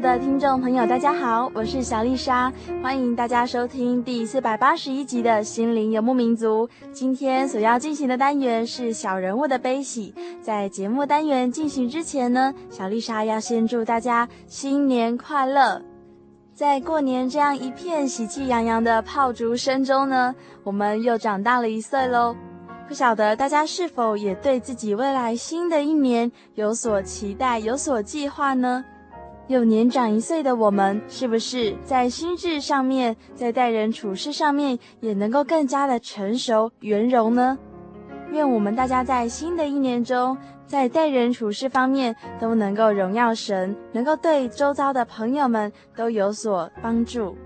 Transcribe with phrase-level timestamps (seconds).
[0.00, 2.50] 的听众朋友，大家好，我是小丽莎，
[2.82, 6.66] 欢迎大家收听第四百八十一集的心灵游牧民族。
[6.90, 10.14] 今天所要进行的单元是小人物的悲喜。
[10.40, 15.82] 在节目单元进行之前呢，小丽莎要先祝大家新年快乐。
[16.54, 22.34] 在过年这样一片喜气洋洋的炮竹声中呢，我们又长大了一岁喽。
[22.88, 28.82] 不晓得大家是否也对自己未来新的一年有所期待、有所计划呢？
[29.50, 37.58] 又年长一岁的我们，是不是在心智上面，在待人处事上面，也能够更加的成熟圆融呢？
[38.30, 40.38] 愿我们大家在新的一年中，
[40.68, 47.36] 在待人处事方面都能够荣耀神，能够对周遭的朋友们都有所帮助。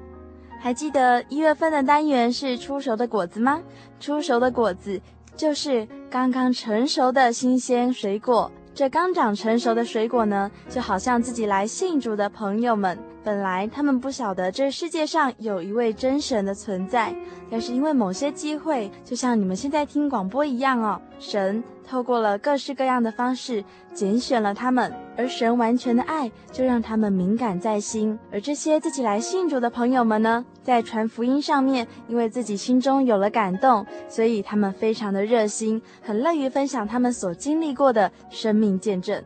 [0.61, 3.63] 还记得一月份的单元是初熟的果子吗？
[3.99, 5.01] 初熟的果子。
[5.37, 8.53] 就是刚刚成熟的新鲜水果。
[8.75, 17.17] 这刚长成熟的水果呢，就好像自己来信主的朋友们，本来他们不晓得这世界上有一位真神的存在，
[17.51, 23.65] 但是因为某些机会，就像你们现在听广播一样哦，神透过了各式各样的方式
[23.95, 28.19] 拣选了他们，而神完全的爱就让他们敏感在心。
[28.31, 39.25] 而这些自己来信主的朋友们呢，在传福音上面，因为自己心中有了感动，所以他们非常的热心，很乐于分享他们所经历过的生命见证。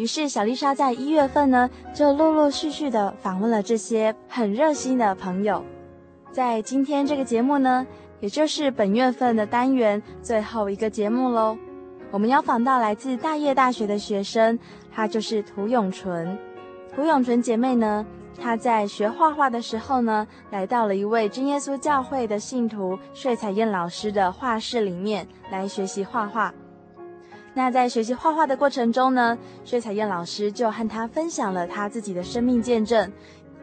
[0.00, 5.62] 于是小丽莎在一月份呢，就陆陆续续的访问了这些很热心的朋友。
[6.32, 7.86] 在今天这个节目呢，
[8.18, 11.54] 也就是本月份的单元最后一个节目喽，
[12.10, 14.58] 我们要访到来自大叶大学的学生，
[14.90, 16.38] 她就是涂永纯。
[16.96, 18.06] 涂永纯姐妹呢，
[18.40, 26.54] 她在学画画的时候呢，来到了一位真耶稣教会的信徒睡彩燕老师的画室里面来学习画画。
[27.60, 33.12] 那在学习画画的过程中呢，薛彩燕老师就和她分享了她自己的生命见证。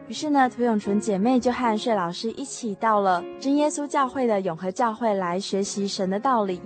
[0.06, 6.62] 于是呢，涂永纯姐妹就和薛老师一起到了真耶稣教会的永和教会来学习神的道理。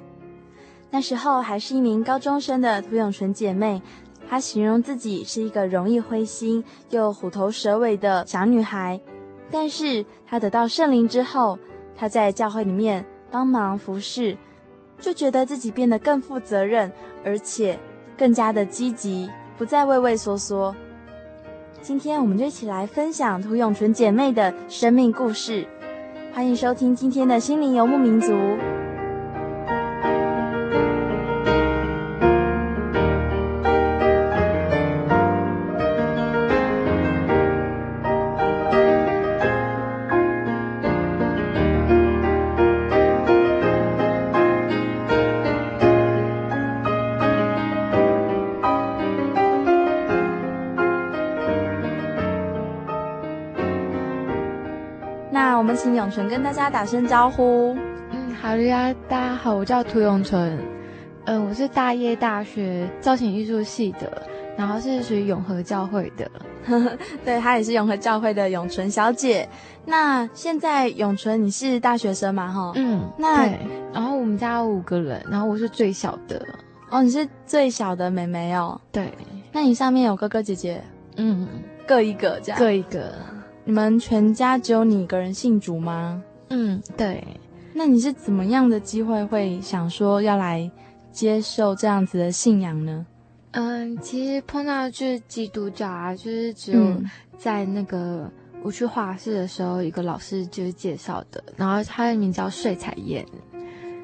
[0.91, 3.81] 那时候还是一名高中生的涂永纯姐妹，
[4.29, 9.01] 她形容自己是一个容易灰心又虎头蛇尾的小女孩。
[9.51, 11.59] 但是她得到圣灵之后，
[11.97, 14.37] 她在教会里面帮忙服侍，
[15.03, 16.91] 就觉得自己变得更负责任，
[17.25, 17.77] 而且
[18.17, 20.75] 更加的积极，不再畏畏缩缩。
[21.83, 25.67] 今天我们就一起来分享涂永纯姐妹的生命故事，
[26.33, 28.33] 欢迎收听今天的心灵游牧民族。
[56.33, 57.77] 跟大家打声招呼。
[58.11, 60.57] 嗯，好的呀，大家好，我叫涂永纯，
[61.27, 64.23] 嗯、呃，我是大叶大学造型艺术系的，
[64.57, 66.27] 然后是属于永和教会的。
[67.23, 69.47] 对，她也是永和教会的永纯小姐。
[69.85, 72.51] 那现在永纯你是大学生嘛？
[72.51, 73.59] 哈，嗯，那对。
[73.93, 76.43] 然后我们家有五个人，然后我是最小的。
[76.89, 78.81] 哦，你是最小的妹妹哦。
[78.91, 79.13] 对。
[79.53, 80.83] 那你上面有哥哥姐姐？
[81.17, 81.47] 嗯，
[81.87, 82.59] 各一个这样。
[82.59, 83.13] 各一个。
[83.65, 86.23] 你们全家只有你一个人信主吗？
[86.49, 87.25] 嗯，对。
[87.75, 90.71] 那你是怎么样的机会会想说要来
[91.11, 93.07] 接受这样子的信仰呢？
[93.53, 96.97] 嗯，其实碰到就是基督教啊，就是只有
[97.39, 98.31] 在那个
[98.63, 103.25] 我去画室的时候，一个老师就是介绍的，然后他的名叫睡彩燕，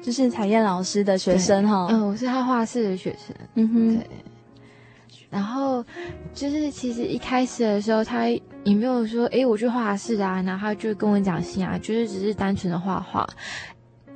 [0.01, 1.87] 就是彩燕老师的学生哈。
[1.91, 3.35] 嗯，我是他画室的学生。
[3.55, 3.97] 嗯哼。
[3.97, 4.07] 对。
[5.29, 5.83] 然后
[6.33, 13.27] 就是其实一开始的时候，他也没有说，哎，我去画室啊，然后他就跟我讲信啊，就是只是单纯的画画，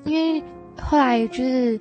[0.04, 0.44] 因为
[0.80, 1.80] 后来就是。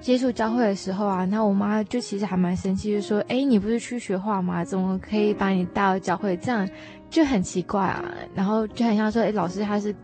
[0.00, 4.64] 接触教会的时候啊，那我妈就其实还蛮生气，就说：“哎，你不是去学画吗？
[4.64, 6.36] 怎么可以把你带到教会？
[6.36, 6.68] 这样
[7.08, 8.04] 就很奇怪啊。”
[8.34, 9.94] 然后就很像说：“哎，老师他是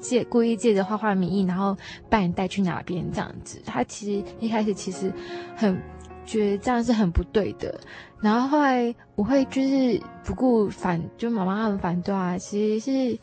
[0.00, 1.76] 借故意借着画画名义，然后
[2.08, 5.12] 把你带去哪边这样子。”他其实一开始其实
[5.56, 5.76] 很
[6.24, 7.74] 觉得这样是很不对的。
[8.22, 13.18] 然后后来我会就是不顾反，就妈妈他们反对啊，其实是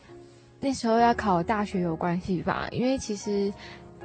[0.60, 3.52] 那时候要考大学有关系吧，因为其实。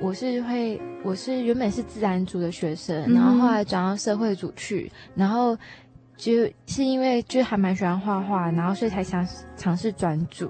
[0.02, 5.58] 我是会，我是原本是自然组的学生，嗯、然后后来转到社会组去，然后
[6.18, 6.34] 就
[6.68, 9.26] 是因为就还蛮喜欢画画，然后所以才想
[9.56, 10.50] 尝试转组，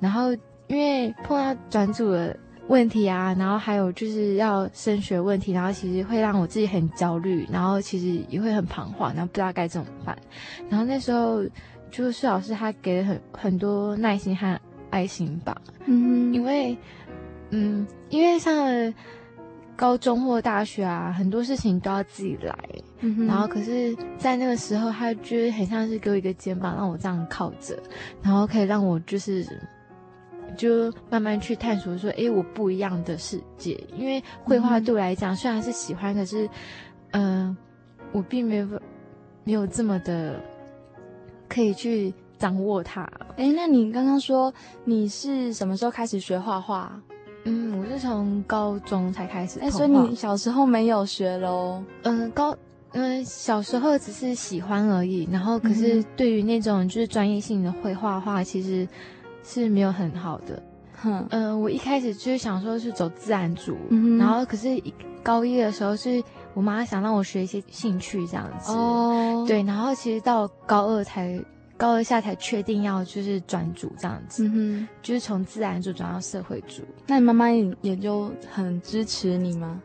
[0.00, 0.34] 然后
[0.66, 10.16] 因为碰到转组的问题啊，然后还有就是要升学问题，然后其实会让我自己很焦虑，然后其实也会很彷徨，然后不知道该怎么办，
[10.68, 11.44] 然后那时候
[11.90, 15.56] 就是老师他给了很很多耐心和爱心吧，
[15.86, 16.76] 嗯，因为。
[17.50, 18.92] 嗯，因为上了
[19.76, 22.52] 高中或大学啊，很多事情都要自己来。
[22.98, 23.26] 嗯哼。
[23.26, 27.78] 然后，可是，在那个时候，他就是很像是给我一个肩膀，让我这样靠着，
[28.22, 29.46] 然后可以让我就是，
[30.54, 33.78] 就慢慢去探索，说，诶，我不一样的世界。
[33.96, 36.48] 因为绘画对我来讲，嗯、虽然是喜欢，可是，
[37.12, 37.56] 嗯、呃，
[38.12, 38.68] 我并没有
[39.44, 40.40] 没有这么的
[41.48, 43.08] 可以去掌握它。
[43.36, 44.52] 诶，那你刚刚说
[44.84, 47.00] 你是什么时候开始学画画？
[47.44, 49.60] 嗯，我是从高中才开始。
[49.60, 51.82] 哎，所以你小时候没有学喽？
[52.02, 52.56] 嗯，高
[52.92, 55.28] 嗯小时候只是喜欢而已。
[55.30, 58.88] 然后，可是对于那种就是专业性的绘画画，其实
[59.44, 60.60] 是没有很好的。
[60.94, 64.68] 哼，嗯，我一开始就是想说是走自然组，嗯、然后可是
[65.22, 66.22] 高一的时候是
[66.54, 68.72] 我妈想让我学一些兴趣这样子。
[68.72, 71.38] 哦，对，然后其实到高二才。
[71.76, 76.84] 高二下才确定要就是转组这样子，嗯哼，就是从自然组转到社会组。
[77.08, 79.82] 那你妈妈也就很支持你吗？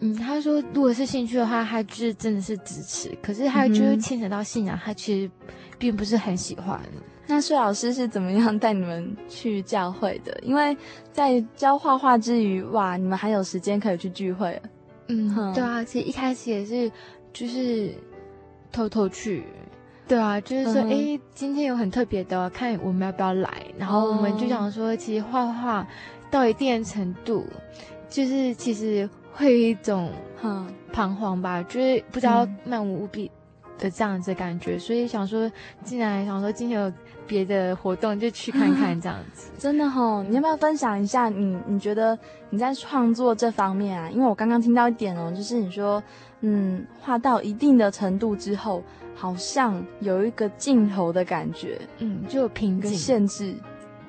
[0.00, 3.10] 嗯，她说如果是兴趣的话，她就是真的是支持。
[3.22, 5.30] 可是她就是牵扯到信仰，她其实
[5.78, 6.78] 并不是很喜欢。
[7.26, 10.38] 那穗老师是怎么样带你们去教会的？
[10.42, 10.76] 因为
[11.12, 14.60] 在教画画之余，哇，你们还有时间可以去聚会。
[15.08, 16.90] 嗯哼，对啊，其实一开始也是
[17.32, 17.94] 就是
[18.72, 19.44] 偷偷去。
[20.06, 23.50] 对啊，就是说，哎、嗯，今天有很特别的，看我们要不要来。
[23.78, 25.86] 然后我们就想说，其实画画
[26.30, 27.46] 到一定的程度，
[28.10, 33.30] 就是其实会有一种很彷徨吧，就是不知道漫无目的
[33.78, 34.76] 的这样子的感觉。
[34.76, 35.50] 嗯、所以想说，
[35.82, 36.92] 既然想说今天有
[37.26, 39.50] 别的活动，就去看看这样子。
[39.58, 42.18] 真的哦，你要不要分享一下你你觉得
[42.50, 44.10] 你在创作这方面啊？
[44.10, 46.02] 因为我刚刚听到一点哦，就是你说，
[46.40, 48.82] 嗯，画到一定的程度之后。
[49.16, 53.54] 好像有一个尽头的感觉，嗯，就有瓶颈限制，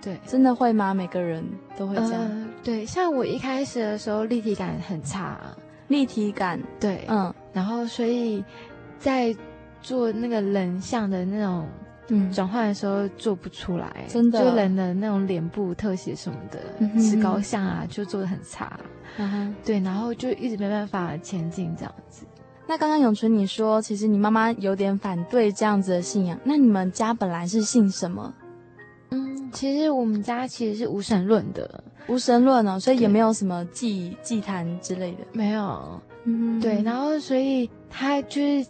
[0.02, 0.96] 对，真的会吗？
[0.96, 1.46] 每个人
[1.78, 2.14] 都会这样？
[2.14, 5.40] 呃，对，像我一开始的时候，立体感很差，
[5.90, 8.44] 立体感，对，嗯，然后所以
[8.98, 9.34] 在
[9.80, 11.68] 做那个人像的那种
[12.10, 18.80] 嗯转换的时候做不出来，真的，就人的那种脸部特写什么的，石膏像啊，就做的很差，
[19.18, 22.26] 嗯哼，对，然后就一直没办法前进这样子。
[22.68, 26.40] 那刚刚永纯你说，其实你妈妈有点反对这样子的信仰。
[26.44, 28.34] 那你们家本来是信什么？
[29.10, 36.02] 嗯，其实我们家其实是无神论的，无神论哦，所以也没有什么祭祭坛之类的，没有。
[36.26, 38.66] 嗯，对，然后所以他就是。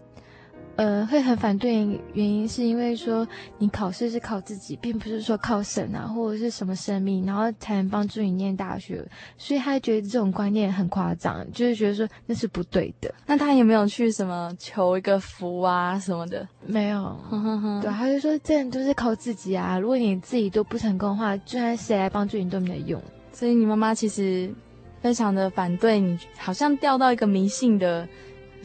[0.77, 3.25] 呃，会很反对，原因是因为说
[3.57, 9.01] 你考试是靠自己，并不是说靠神啊，或者是什么神明，然后才能帮助你念大学，
[9.37, 13.13] 所以他觉得这种观念很夸张，就是觉得说那是不对的。
[13.25, 16.45] 那他有没有去什么求一个福啊什么的？
[16.65, 17.17] 没有，
[17.81, 23.01] 对，他就说这人都是靠自己啊，如果你自己都不成功的话，就算谁来帮助你都没有用。
[23.31, 24.53] 所以你妈妈其实
[24.99, 28.05] 非常的反对你，好像掉到一个迷信的。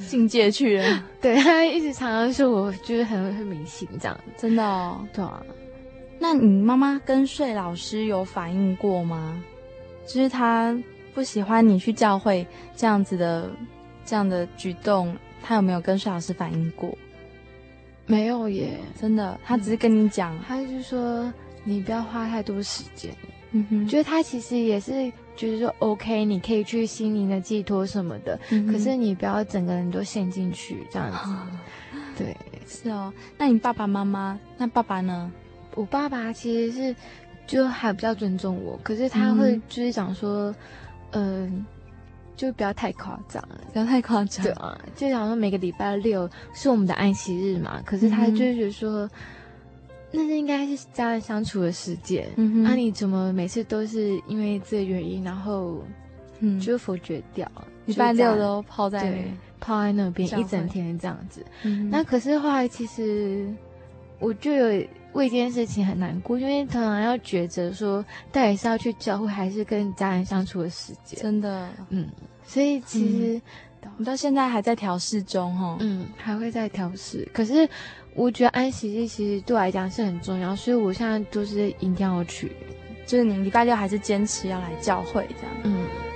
[0.09, 5.07] 境界去了， 对，他一直常常说，我就是很很迷信这样，真的哦。
[5.13, 5.43] 对啊，
[6.19, 9.43] 那你妈妈跟睡老师有反映过吗？
[10.07, 10.77] 就是他
[11.15, 13.51] 不喜欢你去教会这样子的
[14.05, 16.97] 这样的举动，他有没有跟睡老师反映过？
[18.07, 23.15] 没有耶，真的，他只是跟你讲，嗯、他就说你不要花太多时间。
[23.53, 31.31] 嗯哼，就是他其实也是觉得说 OK，你可以去心灵的寄托什么的，嗯、可是你不要整个人都陷进去这样子。
[31.31, 31.47] 哦、
[32.19, 33.11] 对，是哦。
[33.39, 35.33] 那你爸爸妈妈，那爸爸呢？
[35.75, 36.95] 我爸爸其实是
[37.47, 40.55] 就还比较尊重我，可是他会就是讲说，
[41.13, 41.67] 嗯、呃，
[42.37, 43.43] 就不要太夸张，
[43.73, 44.45] 不要太夸张。
[44.45, 49.07] 对啊，就想说每个礼拜六是我们的安息日嘛，可是他就觉得说。
[49.07, 49.11] 嗯
[50.13, 55.85] 那是应该是家人相处的时间，那、你怎么每次都是因为这个原因，然后
[56.41, 57.49] 嗯，就否决掉？
[57.87, 61.47] 礼拜六都泡在对泡在那边一整天这样子。
[61.63, 63.47] 嗯、那可是后来其实
[64.19, 64.67] 我就有
[65.13, 71.21] 为这件事情很难过，因为常常要抉择说，到底是要去教会还是跟家人相处的时间。
[71.23, 72.09] 真的，嗯，
[72.43, 73.41] 所以其实、
[73.83, 77.69] 嗯、你到现在还在调试中哈，嗯，还会再调试，可是。
[78.15, 82.53] 我觉得安息日其实对我来讲是很重要，所以我现在都是一定要去，
[83.07, 85.57] 就是你礼拜六还是坚持要来教会这样。
[85.65, 86.10] 嗯。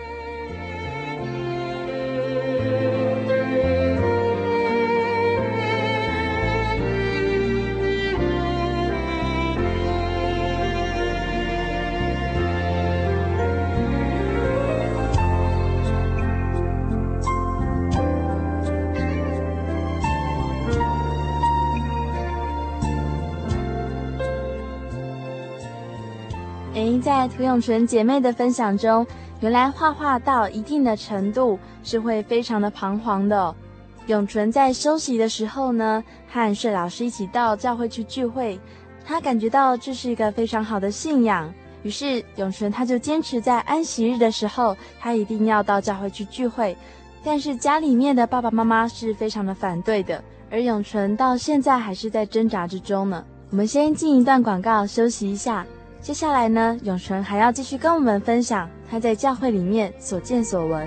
[27.25, 29.07] 在涂永纯姐妹的分享中，
[29.41, 33.55] 原来画画到一定的程度是会非常的彷徨的。
[34.09, 38.61] 永纯在休息的时候呢，和睡老师一起到教会去聚会，
[39.07, 41.51] 他感觉到这是一个非常好的信仰。
[41.83, 46.77] 于是永纯他就坚持在安息日的时候，他一定要到教会去聚会。
[47.25, 53.25] 但是家里面的爸爸妈妈是非常的反对的，而永纯到现在还是在挣扎之中呢。
[53.49, 55.65] 我们先进一段广告，休息一下。
[56.05, 60.87] 接下来呢，永纯还要继续跟我们分享他在教会里面所见所闻。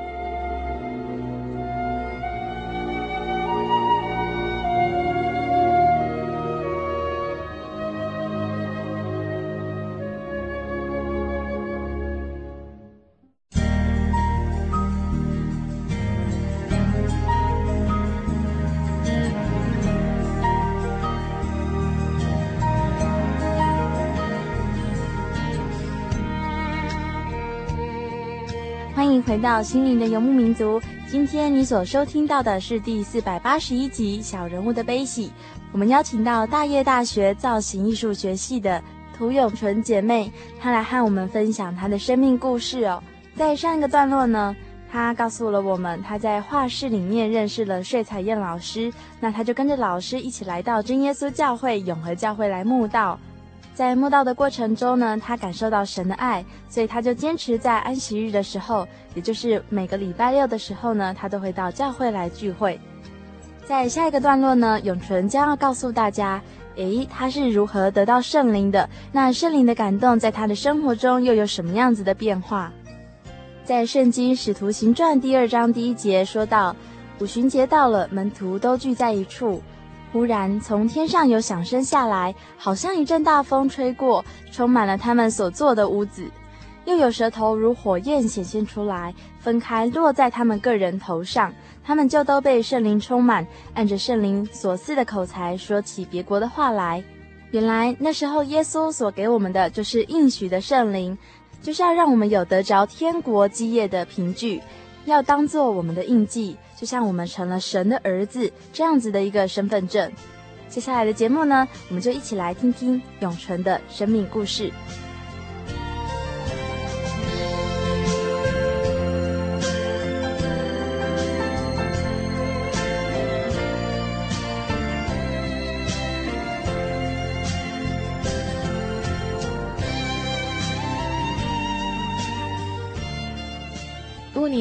[29.41, 35.27] 到心灵的游牧民族，今天你所收听到的是第四百八十一集《小人物的悲喜》。
[35.71, 38.79] 我们邀请到大业大学造型艺术学系的
[39.17, 43.01] 涂永纯姐妹，她来和我们分享她的生命故事哦。
[43.35, 44.55] 在上一个段落呢，
[44.91, 53.19] 她告诉了我们她在画室里面认识了睡彩燕老师，那她就跟着老师一起来到真耶稣教会永和教会来慕道。
[53.73, 62.79] 在慕道的过程中呢，他感受到神的爱，所以他就坚持在安息日的时候，也就是每个礼拜六的时候呢，他都会到教会来聚会。
[63.65, 66.41] 在下一个段落呢，永纯将要告诉大家，
[66.75, 68.87] 诶，他是如何得到圣灵的？
[69.11, 72.71] 那圣灵的感动在他的生活中又有什么样子的变化？
[73.63, 76.75] 在《圣经·使徒行传》第二章第一节说到，
[77.19, 79.61] 五旬节到了，门徒都聚在一处。
[80.11, 86.29] 忽然，从天上有响声下来，好像一阵大风吹过，充满了他们所坐的屋子。
[86.85, 91.53] 又有舌头如火焰显现出来，分开落在他们个人头上，
[91.83, 97.03] 他们就都被圣灵充满，按着圣灵所赐的口才说起别国的话来。
[97.51, 101.17] 原来那时候耶稣所给我们的就是应许的圣灵，
[101.61, 104.61] 就是要让我们有得着天国基业的凭据，
[105.05, 110.11] 要当做我们的印记，就像我们成了神的儿子这样子的一个身份证。
[110.67, 114.71] 接下来的节目呢，我们就一起来听听永存的生命故事。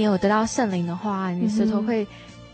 [0.00, 2.06] 你有得到圣灵的话，你舌头会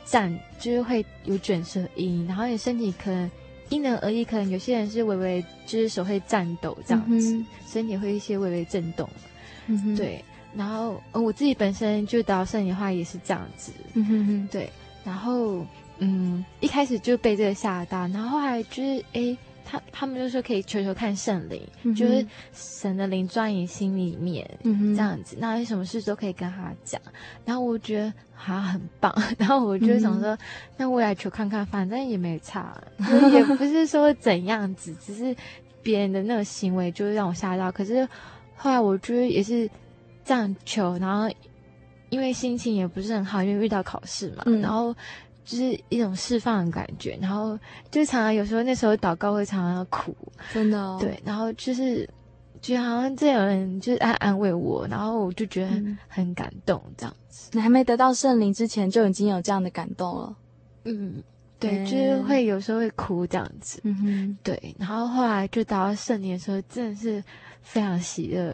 [0.05, 3.31] 颤，嗯、就是会有卷舌音，然后你身体可能
[3.69, 9.09] 因人而异，可能有些人是微微就是手会颤抖这样子，嗯、身体会一些微微震动。
[9.69, 10.25] 嗯、对，
[10.57, 13.71] 然后我自己本身就得到圣灵的话也是这样子。
[13.95, 14.69] 嗯哼哼，对，
[15.05, 15.65] 然后
[15.99, 19.39] 嗯，一开始就被这个吓到，然后后来就是哎。
[19.69, 27.01] 他他们就说可以求求看圣灵，嗯、就是神的灵钻你心里面，嗯、这样子，那有什么事都可以跟他讲。
[27.45, 30.39] 然后我觉得好像很棒， 然后我就想说，嗯、
[30.77, 32.81] 那我来求看看，反正也没差，
[33.33, 35.35] 也不是说怎样子， 只是
[35.83, 37.73] 别人的那个行为就让我吓到。
[37.73, 38.09] 可是
[38.55, 39.69] 后来我觉得也是
[40.25, 41.29] 这样求，然后
[42.09, 44.95] 因为心情也不是很好，因为遇到考试嘛，嗯、然后。
[45.47, 47.57] 就是一种释放的感觉，然后
[47.89, 50.13] 就常常有时候那时候祷告会常常要哭，
[50.53, 50.99] 真的哦。
[51.01, 52.07] 对，然后就是
[52.61, 55.71] 觉得好像这有人就是在安慰我，然后我就觉得
[56.09, 57.49] 很、感动这样子。
[57.53, 60.37] 你还没得到圣灵之前就已经有这样的感动了？
[60.83, 61.23] 嗯，
[61.61, 63.81] 对，嗯、就是会有时候会哭这样子。
[63.85, 67.23] 嗯哼，对，然后后来就得到圣灵的时候，真的是
[67.63, 68.53] 非常喜乐，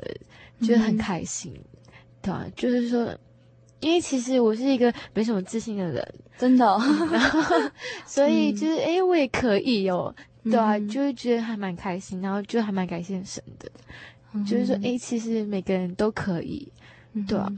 [0.61, 1.91] 就是很开心，嗯、
[2.21, 3.17] 对啊，就是说。
[3.83, 7.43] 因为其实我是一个没什么自信的人，真的、哦，然后
[8.07, 10.15] 所以就是哎、嗯欸，我也可以哦，
[10.45, 13.69] 对啊，嗯、就是觉得还蛮开心，然后就还蛮感谢神的，
[14.35, 16.67] 嗯、就是说哎、欸，其实每个人都可以，
[17.15, 17.53] 嗯、对啊，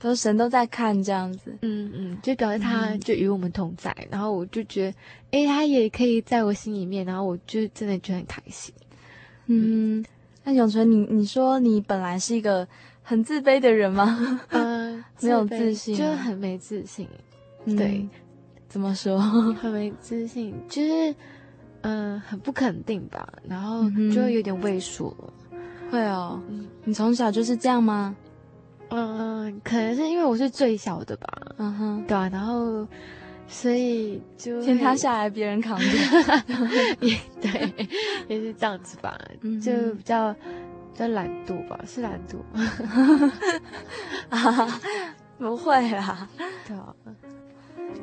[0.00, 4.98] 都是神都在看这样子，嗯嗯，就表示他就与我们同在，嗯、然后我就觉得
[5.30, 8.74] 哎、欸，他也可以在我心里面，然后我就真的觉得很开心，
[9.46, 10.04] 嗯，嗯
[10.42, 12.66] 那永存，你你说你本来是一个。
[13.02, 14.40] 很自卑的人吗？
[14.50, 17.08] 嗯， 没有自信，就是很没自信。
[17.76, 18.10] 对，嗯、
[18.68, 19.18] 怎么说？
[19.20, 21.14] 很没自信，就是
[21.82, 23.28] 嗯，很不肯定吧。
[23.48, 25.14] 然后就有点畏缩。
[25.50, 25.58] 嗯、
[25.90, 26.40] 会哦，
[26.84, 28.14] 你从小就是这样吗？
[28.90, 31.26] 嗯，可能是因为我是最小的吧。
[31.58, 32.28] 嗯哼，对啊。
[32.32, 32.86] 然后，
[33.48, 35.84] 所以就天塌下来别人扛着。
[37.00, 37.88] 也对，
[38.28, 39.18] 也是这样子吧。
[39.40, 40.34] 嗯、就比较。
[40.94, 42.36] 在懒惰吧，是懒惰
[44.30, 44.80] 啊？
[45.38, 46.28] 不会啦。
[46.66, 46.94] 对啊。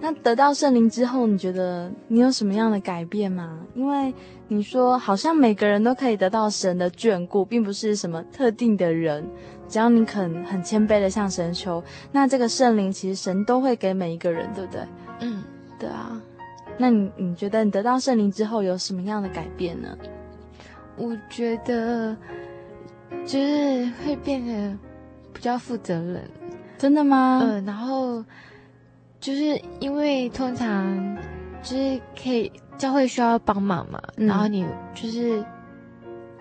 [0.01, 3.59] 那得到圣灵之后，你觉得你有什么样的改变吗？
[3.73, 4.13] 因为
[4.47, 9.27] 你说好像每个人都可以得到神的眷顾，并不是什么特定的人，
[9.67, 14.81] 只要你肯很谦卑的向神求，那这个圣灵其实神都会给每一个人，对不对？
[15.21, 15.43] 嗯，
[15.79, 16.21] 对啊。
[16.77, 19.97] 那你你觉得你得到圣灵之后有什么样的改变呢？
[20.95, 22.15] 我觉得。
[23.25, 24.77] 就是会变得
[25.31, 26.27] 比较负责任，
[26.77, 27.41] 真的吗？
[27.43, 28.23] 嗯，然后
[29.19, 31.17] 就是因为通常
[31.61, 35.43] 就是可以教会需要帮忙嘛，嗯、然后你就是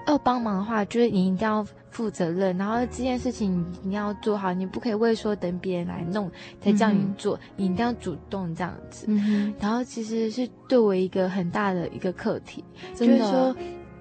[0.07, 9.05] 要帮忙的话，就是你一定要负责任，然后这件事情你一定要做好，你不可以为说等别人来弄才叫你做，嗯、你一定要主动这样子。
[9.09, 12.65] 嗯，然后其实是对我一个很大的一个课题，
[12.95, 13.55] 就是说。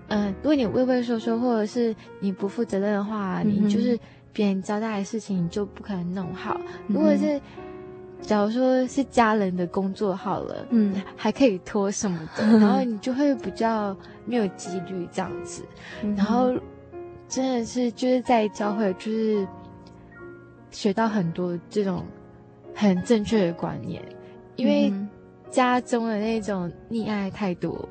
[0.10, 4.00] 嗯，如果你畏畏缩缩，或者是你不负责任的话，嗯、你就是
[4.32, 6.60] 别人交代的事情，你就不可能弄好。
[6.88, 7.42] 嗯、如果是，
[8.22, 15.64] 假如说是家人的工作好了，嗯， 还可以拖什么的， 然后你就会比较没有纪律这样子。
[16.04, 16.54] 嗯、然后
[17.28, 19.48] 真的是就是在教会，就是
[20.72, 22.06] 学到很多这种
[22.74, 24.02] 很正确的观念，
[24.56, 24.92] 因为
[25.50, 27.88] 家中的那种溺爱太多。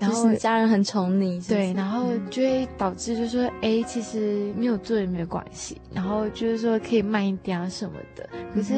[0.00, 1.54] 然后家人很宠你是是？
[1.54, 8.28] 对，然后就会导致就是说，哎，其实没有做也没有关系，然后就是说可以慢一点啊什么的。
[8.54, 8.74] 可是，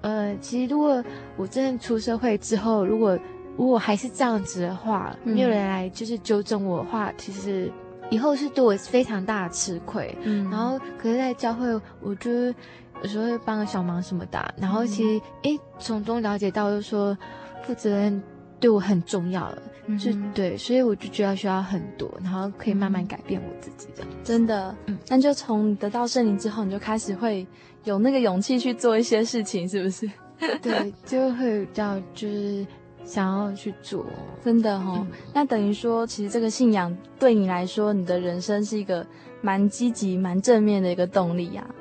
[0.00, 1.04] 嗯、呃，其实如果
[1.36, 3.18] 我真的出社会之后，如果
[3.56, 7.70] 如果还是这样子的话，嗯、没有人来就是纠正我的话，其实
[8.10, 10.16] 以后是对我非常大的吃亏。
[10.22, 11.68] 嗯，然后可是在教会，
[12.00, 17.16] 我就有时候会帮个小忙什么的，然后其实诶从中了解到，就是说
[17.64, 18.22] 负责任
[18.60, 24.10] 对我很重要了，嗯、就对，所以我就觉得需要很多，然后可以慢慢改变我自己这样。
[24.22, 27.46] 真的，嗯，那就从得到圣灵之后，你就开始会
[27.84, 30.08] 有那个勇气去做一些事情，是不是？
[30.62, 32.64] 对，就会比较就是
[33.02, 34.04] 想要去做，
[34.44, 35.06] 真的哈、哦。
[35.10, 39.04] 嗯、那等于说，其实这个信仰对你来说，你的人生是一个
[39.40, 41.74] 蛮积极、蛮正面的一个动力呀、啊。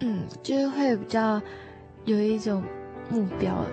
[0.00, 1.42] 嗯，就是会比较
[2.04, 2.62] 有一种
[3.10, 3.66] 目标。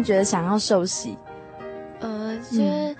[0.00, 1.16] 会觉得想要受洗？
[2.00, 2.96] 呃，就是。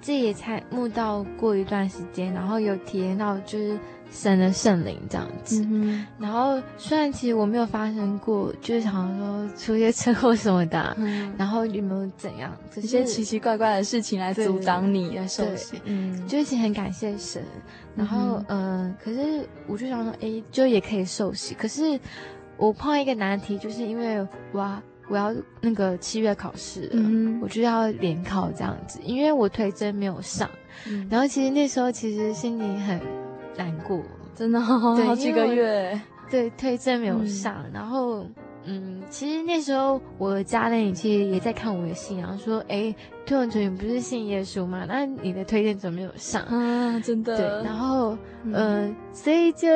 [0.00, 3.76] 自己也才慕道过一段时间，然后有体验到就是
[4.12, 5.60] 神的圣灵这样子。
[5.62, 15.82] 嗯、哼然后虽然其实我没有发生过，就是好像说出一些车祸什么的，嗯、然后有没有怎样这些奇奇怪怪的事情来阻挡你来受洗？
[15.84, 17.42] 嗯，就是很感谢神。
[17.96, 21.54] 然后嗯、呃，可是我就想说，哎，就也可以受洗。
[21.54, 21.98] 可是
[22.56, 24.80] 我碰到一个难题，就是因为哇。
[25.08, 30.48] 我要那个七月考试，嗯，我就要联考这样子，因为我推甄没有上，
[30.86, 33.00] 嗯、然后其实那时候其实心里很
[33.56, 34.02] 难过，
[34.34, 35.98] 真的好，几个月，
[36.30, 38.26] 对，推甄没有上，嗯、然后
[38.64, 42.94] 嗯，其实那时候我的家人其实也在看我的信，然后说，哎，
[43.24, 44.84] 推文成你不是信耶稣吗？
[44.86, 46.42] 那你的推荐怎么没有上？
[46.42, 47.00] 啊？
[47.00, 49.68] 真的，对，然后嗯、呃，所以就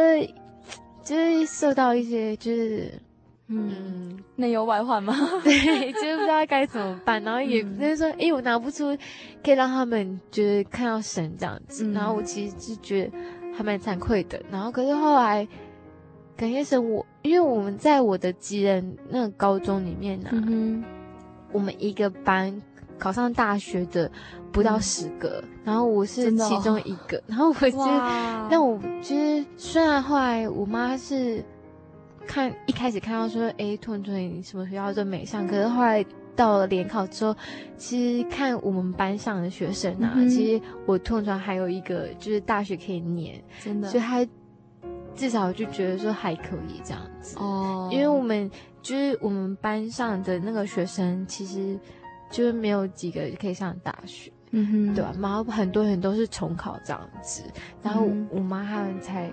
[1.02, 2.92] 就是受到一些就是。
[3.54, 5.14] 嗯，内忧外患吗？
[5.44, 8.96] 对，就是不知道该怎么办，然后也不是说，哎、嗯，我拿不出，
[9.44, 13.12] 可以让他们就是看到神这样子，嗯、然后我其实是觉得
[13.54, 14.42] 还蛮惭愧的。
[14.50, 15.46] 然后可是后来，
[16.36, 20.82] 感谢神我，我因为我们在我的吉人那个高中里面呢、啊，嗯、
[21.52, 22.54] 我们一个班
[22.98, 24.10] 考上大学的
[24.50, 31.44] 不到十个，嗯、然后我是其中一个，哦、然后我 就，哇但我其实虽然后来我妈是。
[32.26, 36.04] 看一开始看到说，哎，兔兔你什么学校都没上，可是后来
[36.34, 37.36] 到了联考之后，
[37.76, 44.26] 其实看我们班上的学生啊，嗯、其实我屯屯还有一个就是大学可以念，真的，所以他
[45.14, 47.90] 至少就觉得说还可以这样子哦。
[47.92, 51.78] 因为我们就是我们班上的那个学生，其实
[52.30, 55.12] 就是没有几个可以上大学，嗯哼，对吧？
[55.20, 57.42] 然后很多人都是重考这样子，
[57.82, 59.30] 然后我妈他们才。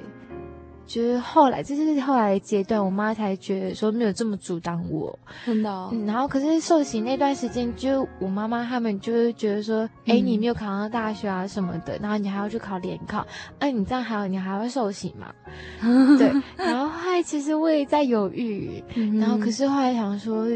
[0.90, 6.04] 就是后来，这是后来阶段，我妈才觉得说没有这么阻挡我，真的、哦嗯。
[6.08, 13.20] 然后可是受刑那段时间，就我妈妈他们就是觉得说，哎、嗯，你没有考上大学啊什么的，然后你还要去考联考，
[13.60, 15.32] 哎、啊，你这样还有你还要受刑嘛？
[16.18, 16.34] 对。
[16.58, 20.48] 然后后来其实我也在犹豫，嗯、然后可是后来想说，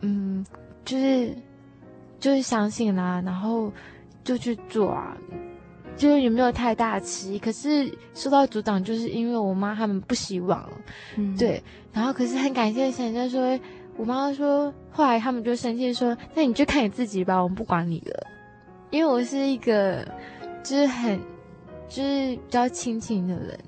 [0.00, 0.42] 嗯，
[0.86, 1.36] 就是
[2.18, 3.70] 就是相信啦、啊，然后
[4.24, 5.14] 就去做啊。
[5.96, 10.68] 就是也没有太大期，可是受到阻挡，就是因为我妈他们不希望，
[11.16, 11.62] 嗯，对。
[11.92, 13.60] 然后可是很感谢神，就说
[13.96, 18.26] 我妈说，后来他们就生气说，那你就看你自己吧，我们不管你了。
[18.90, 20.02] 因为我是一个
[20.64, 21.20] 就是很
[21.88, 23.58] 就是比较亲情的人，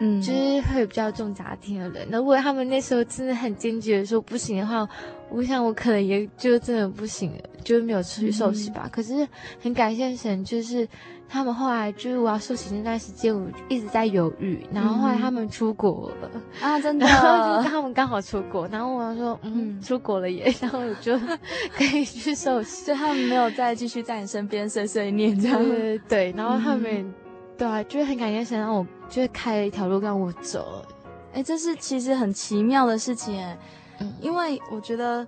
[0.00, 2.08] 嗯，就是会比较重家庭的人。
[2.10, 4.88] 如果他们那时候真的很坚决的说不行的话，
[5.30, 8.82] 我想我可能也就真的不行了，就没有出去受洗吧。
[8.86, 9.28] 嗯、可是
[9.62, 10.88] 很感谢神，就是。
[11.28, 14.64] 他们后来就是我要受洗那段时间，我一直在犹豫。
[14.72, 21.18] 然后后来他们出国了、嗯、啊，真的， 然后就他们刚好出国，然后我说嗯，出国了耶， 然后我就
[21.74, 22.86] 可以去受洗。
[22.86, 25.58] 就他们没有再继续在你身边碎碎念这样。
[25.58, 27.14] 对对对，然后他们、嗯、
[27.58, 30.84] 对啊，就是很感谢神，让我就是开了一条路让我走。
[31.32, 33.58] 哎，这是其实很奇妙的事情哎，
[33.98, 35.26] 嗯，因为我觉得。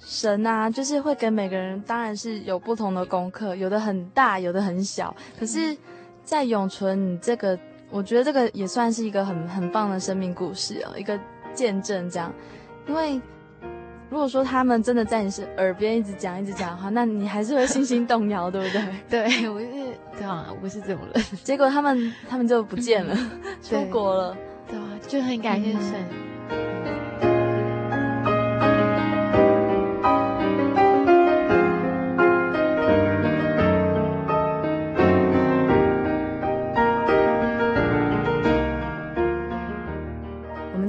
[0.00, 5.14] 神啊，就是会给每个人，当然是有不同的功课，有的很大，有的很小。
[5.38, 5.76] 可是，
[6.24, 7.58] 在永存，你这个，
[7.90, 11.18] 我觉得这个也算是一个很很棒的生命故事哦，一个
[11.54, 12.32] 见证这样。
[12.88, 13.20] 因为
[14.08, 18.72] 如果说他们真的在你是耳边一直讲一直讲的话，那你还是会信心动摇， 对不
[19.08, 19.28] 对？
[19.28, 19.66] 对，我是
[20.18, 21.24] 对啊，我是这种人。
[21.44, 23.16] 结果他们他们就不见了，
[23.62, 24.36] 出国了，
[24.66, 25.92] 对啊，就很感谢神。
[26.50, 27.09] 嗯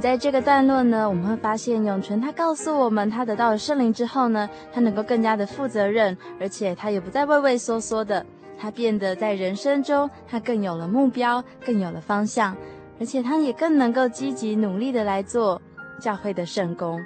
[0.02, 8.26] 在这个段落呢，我们会发现永存他告诉我们，他得到了圣灵之后呢，他能够更加的负责任，而且他也不再畏畏缩缩的，
[8.58, 12.56] 他变得在人生中，他更有了目标，更有了方向，
[12.98, 15.62] 而且他也更能够积极努力的来做
[16.00, 17.00] 教会的圣工。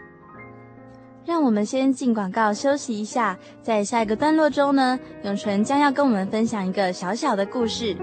[1.27, 7.95] 让我们先进广告休息一下，在下一个段落中呢，永纯将要跟我们分享一个小小的故事。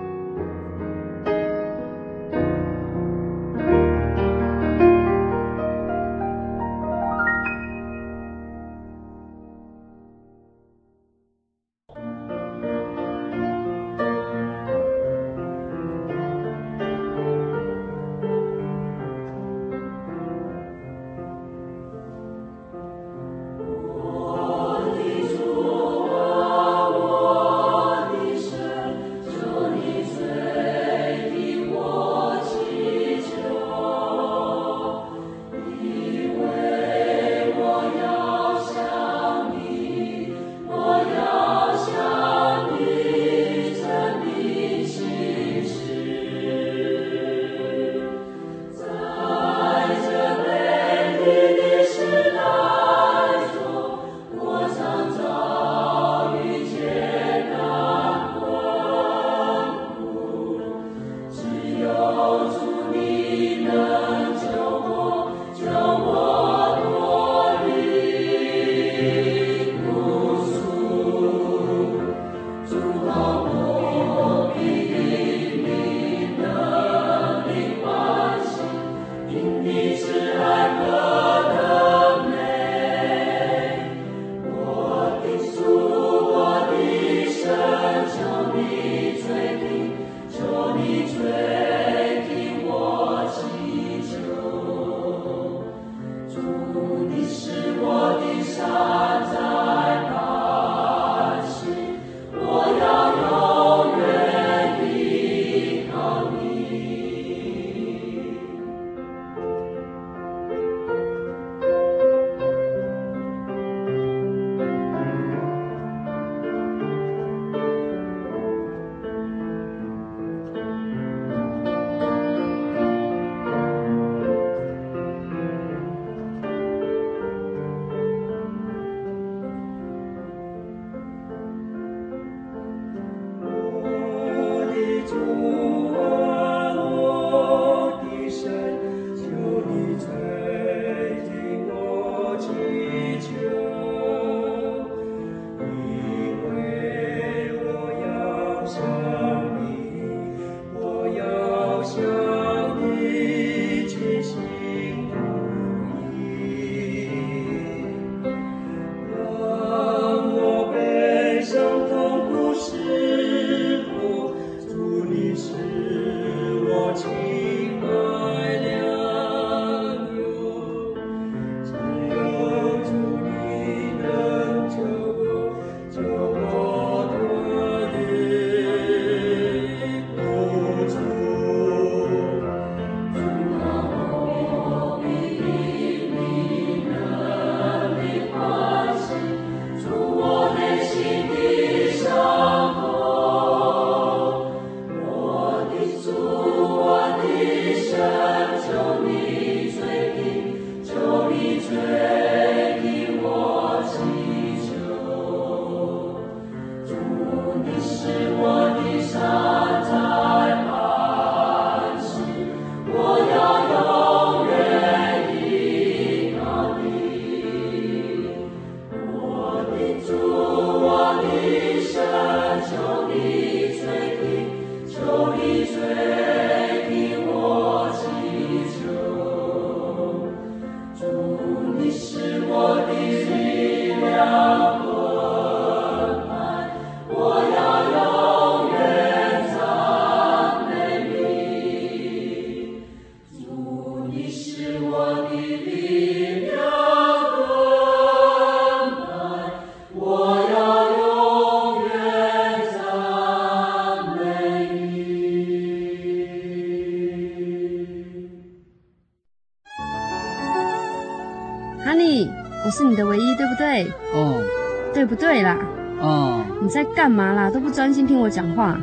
[266.95, 267.49] 干嘛啦？
[267.49, 268.77] 都不专心听我讲话。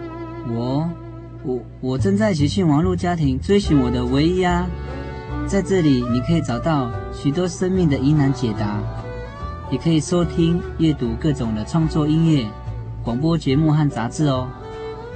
[0.49, 0.89] 我，
[1.43, 4.67] 我，我正在喜讯网络家庭追寻我的唯一啊！
[5.47, 8.79] 在这里，你可以找到许多生命的疑难解答，
[9.71, 12.47] 也可以收听、阅读各种的创作音乐、
[13.03, 14.49] 广播节目和杂志哦。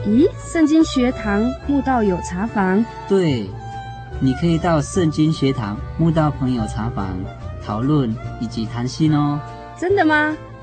[0.06, 2.84] 咦，圣经学堂慕道友茶房？
[3.08, 3.48] 对，
[4.20, 7.08] 你可以到圣经学堂慕道朋友茶房
[7.64, 9.38] 讨论以及谈心哦。
[9.78, 10.34] 真的吗？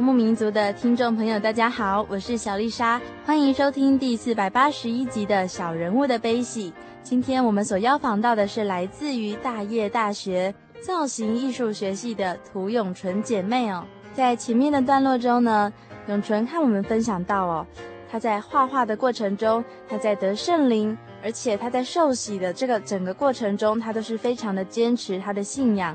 [0.00, 6.72] 游牧民族的听众朋友，大家好，我是小丽莎，欢迎收听第四百八十一集的小人物的悲喜。
[7.02, 13.84] 今天我们所邀访到的是来自于大业大学造型艺术学系的涂永纯姐妹哦。
[14.14, 15.70] 在前面的段落中呢，
[16.06, 17.66] 永纯和我们分享到哦，
[18.10, 25.94] 她在画画的过程中，她在得圣灵，而且她在受洗的这个整个过程中，她都是非常的坚持她的信仰。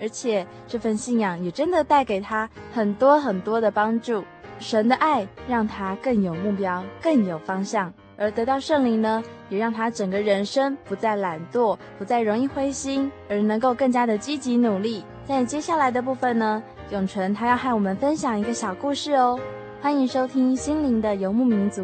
[0.00, 4.24] 而且这份信仰也真的带给他很多很多的帮助。
[4.58, 7.92] 神的爱让他更有目标，更有方向。
[8.16, 15.04] 而得到圣灵呢，也让他整个人生不再懒惰，不再容易灰心，而能够更加的积极努力。
[15.26, 19.38] 在接下来的部分呢，永纯他要和我们分享一个小故事哦。
[19.82, 21.82] 欢迎收听《心灵的游牧民族》。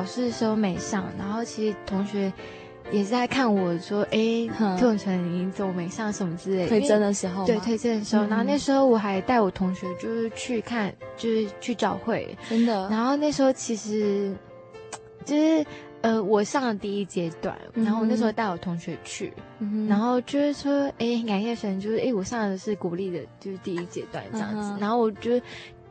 [0.00, 2.32] 考试的时候没上，然后其实同学
[2.90, 12.88] 也是在看我说：“哎，涂永纯你怎么没上什么之类的。”推甄的时候，对推甄的时候，然后那时候我还带我同学就是去看，就是去找会，真的。
[12.88, 14.34] 然后那时候其实
[15.26, 15.62] 就是
[16.00, 19.30] 呃，我上了第一阶段，然后我那时候带我同学去，
[19.86, 25.38] 然后就是说：“哎，感谢神，就是哎，我上的是鼓励的，就是第一阶段这样子。”然后我就。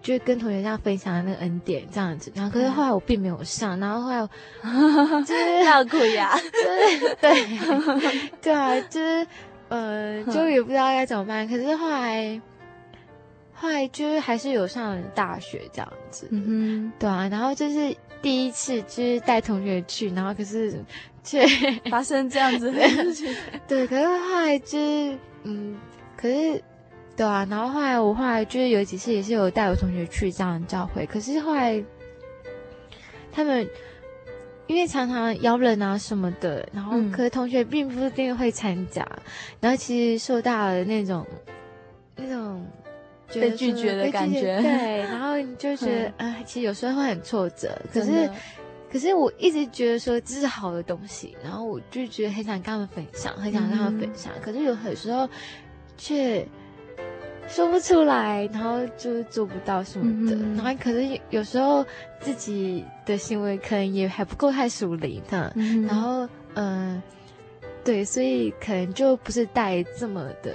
[0.01, 4.29] 就跟同学这样分享那个恩典这样子，然后可是后来我并没有上，然后后来我
[5.23, 9.27] 就是好苦呀，就 是对对啊，就是
[9.67, 11.47] 呃，就也不知道该怎么办。
[11.47, 12.41] 可是后来
[13.53, 20.81] 后来就是还是有上大学这样子，嗯哼，对啊，然后就是第一次就是带同学去，然后可是
[21.23, 21.45] 却
[21.91, 23.35] 发生这样子的事情，
[23.67, 25.75] 对，可是后来就是嗯，
[26.15, 26.63] 可是。
[27.19, 31.83] 对啊，然后后来我后来就是有几次也是有带我同学去这样教会，可是后来
[33.29, 33.67] 他们
[34.67, 39.21] 因为常常邀人啊什么的，然后可是同学并不一定会参加，嗯、
[39.59, 41.27] 然后其实受到了那种
[42.15, 42.65] 那种
[43.33, 46.33] 被拒绝的感觉，对， 然后你就觉得啊、嗯。
[46.35, 48.29] 呃，其实有时候会很挫折，可是
[48.89, 55.27] 可是我一直觉得说这是好的东西，然后我就觉得很想跟他们分享，很想跟他们分享，嗯、可是有很多时候
[55.97, 56.47] 却。
[57.49, 61.83] 说不出来，然后就是做不到什么的，嗯、然后可是有时候
[62.19, 67.03] 自己的行为可能也还不够太熟灵的，嗯、然后嗯、呃，
[67.83, 70.53] 对，所以可能就不是带这么的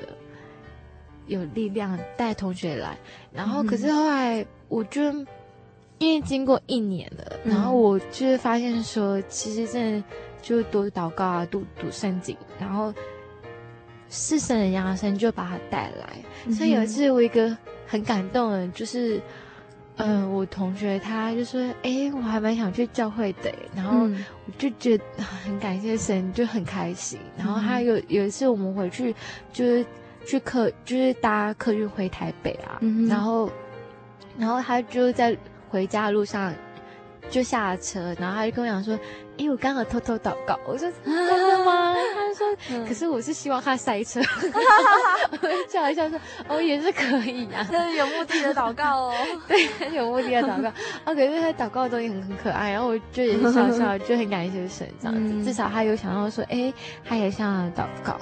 [1.26, 2.96] 有力量带同学来，
[3.32, 5.02] 然后可是后来我就
[5.98, 10.04] 因为经过一年了，嗯、然后我就是发现说，其实真的
[10.40, 12.94] 就多祷告啊，读读圣经，然后。
[14.16, 16.08] 是神的扬声就把他带来，
[16.46, 19.20] 嗯、所以有一次我一个很感动的，就是，
[19.96, 27.18] 嗯、呃，我同学他就说，哎、欸，我还蛮想去教会的，然后我就觉得很感谢神，就很开心。
[27.36, 29.12] 然后他有有一次我们回去，
[29.52, 29.84] 就是
[30.24, 33.50] 去客，就是搭客运回台北啊，嗯、然后，
[34.38, 35.36] 然后他就在
[35.68, 36.54] 回家的路上。
[37.30, 38.98] 就下了车，然后他就跟我讲说
[39.38, 44.20] ：“哎，我刚好偷偷祷告。”我说：“真的吗？”他说：“嗯、可是我是希望他塞车。
[45.32, 49.14] ”我就笑一笑说：“哦，也是可以啊，这是有目的的祷告哦。”
[49.48, 50.68] 对，有目的的祷告。
[51.04, 55.34] 哦，可是他祷告的东西很很可爱，然后我就也是笑笑，就很感谢神这样子。
[55.34, 56.72] 嗯、至少他有想到说：“哎，
[57.04, 58.16] 他也想祷告。”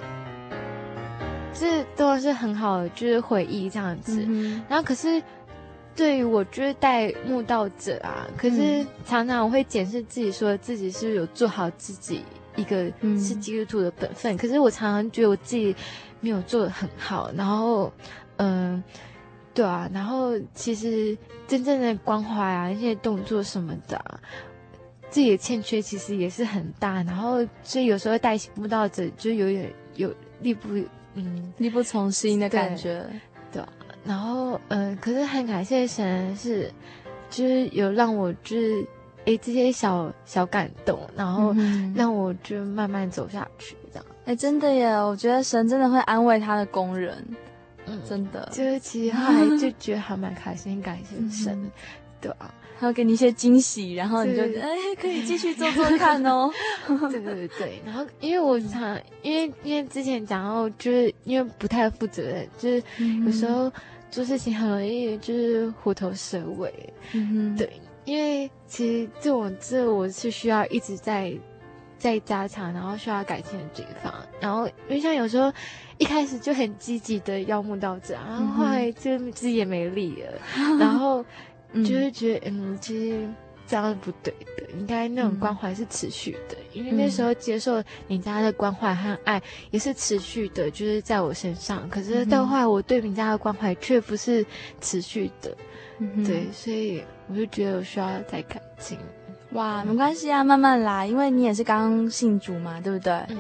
[1.53, 4.25] 这都是很好的，就是回忆这样子。
[4.27, 5.23] 嗯、然后可是。
[5.95, 12.25] 对于我就是带慕道者啊，可是常常我会检视自己，说自己是不是有做好自己
[12.57, 14.35] 一个是基督徒的本分。
[14.35, 15.75] 嗯、可是我常常觉得我自己
[16.21, 17.93] 没有做的很好，然后，
[18.37, 18.85] 嗯、呃，
[19.53, 21.17] 对啊，然后其实
[21.47, 24.21] 真正的关怀啊，一些动作什么的、啊，
[25.11, 27.03] 自己的欠缺其实也是很大。
[27.03, 30.69] 然后所以有时候带慕道者就有点有力不
[31.15, 33.05] 嗯力不从心的感觉。
[34.05, 36.71] 然后嗯，可是很感谢神是，
[37.31, 38.85] 就是有让我就是
[39.27, 41.55] 诶这些小小感动，然后
[41.95, 44.05] 让我就慢慢走下去这样。
[44.25, 47.25] 哎，真的耶，我觉得神真的会安慰他的工人，
[47.87, 48.49] 嗯，真的。
[48.53, 51.71] 就是其实后来 就觉得还蛮开心，感谢神，
[52.21, 52.53] 对啊。
[52.83, 54.69] 他会给你一些惊喜，然后你就哎，
[55.01, 56.51] 可以继续做做看哦。
[57.13, 62.83] 对对对对，然后因为我常因为因为之前讲到，就是因为不太负责任，就是
[63.25, 63.71] 有时候
[64.11, 66.75] 做事情很容易就是虎头蛇尾。
[67.13, 67.71] 嗯哼，对，
[68.05, 71.33] 因为其实这种这我是需要一直在
[71.99, 74.13] 在加强，然后需要改进的地方。
[74.41, 75.53] 然后因为像有时候
[75.99, 81.25] 一开始就很积极的邀慕到这，然后后来就自己也没力了，然后。
[81.73, 83.29] 就是觉得，嗯，其实
[83.67, 91.89] 这样是不对的，应该那种关怀是持续的，嗯、因为那时候接受你家的关怀和爱也是持续的，就是在我身上。
[91.89, 94.45] 可是到后来，我对你家的关怀却不是
[94.81, 95.57] 持续的，
[95.99, 98.99] 嗯、对，所以我就觉得我需要再改进。
[99.53, 103.13] 哇，没关系啊，慢慢来，因为你也是刚信主嘛，对不对？
[103.29, 103.39] 嗯，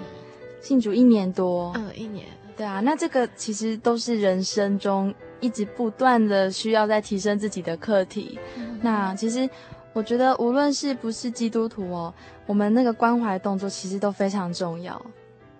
[0.60, 2.26] 信主一年多，嗯，一年。
[2.56, 5.12] 对啊，那这个其实都是人生中。
[5.42, 9.46] 一直不断的需要在提升自己的课题，嗯、那其实
[9.92, 12.14] 我觉得无论是不是基督徒哦，
[12.46, 14.98] 我们那个关怀动作其实都非常重要。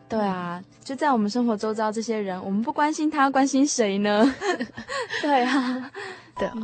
[0.08, 4.34] 对啊，就在我们生活周遭这些人，我们不关心他，关心谁呢？
[5.20, 5.90] 对啊，
[6.38, 6.54] 对啊。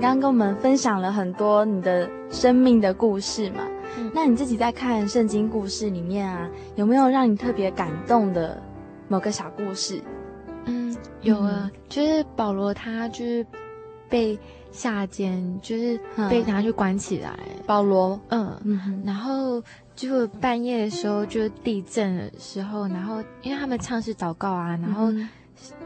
[0.00, 3.62] 跟我们分享了很多你的生命的故事嘛，
[3.98, 8.60] 嗯、那你自己在看圣经故事里面啊，有没有让你特别感动的
[9.08, 10.00] 某个小故事？
[10.64, 13.46] 嗯，有啊，嗯、就是保罗他就是
[14.08, 14.38] 被
[14.70, 17.38] 下监，就是被拿去关起来。
[17.46, 19.62] 嗯、保罗，嗯嗯，然后
[19.94, 25.12] 就半夜的时候就地震的时候，然后因为他们唱诗祷告啊，然后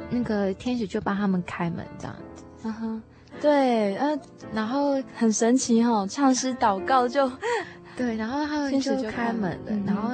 [0.09, 3.03] 那个天使就帮他们开门这样子，嗯哼。
[3.41, 4.19] 对，呃，
[4.53, 7.31] 然后很神奇哈、哦，唱诗祷告就，
[7.97, 10.11] 对，然后他们就开门了，嗯、然后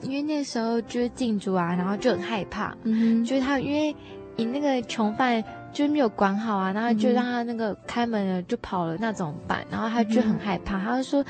[0.00, 3.94] 因为那时候就是禁足啊，然后就很害怕，嗯，就是他因为
[4.36, 5.42] 你那个囚犯
[5.72, 9.64] 就没有管好啊，然后就让他那个开门了就跑了，那怎么办？
[9.70, 11.24] 然后他就很害怕，嗯、他就说，